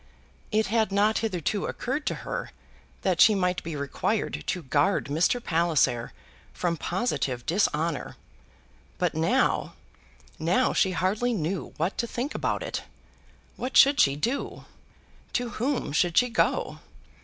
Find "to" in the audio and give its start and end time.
2.07-2.15, 4.47-4.63, 11.99-12.07, 15.33-15.49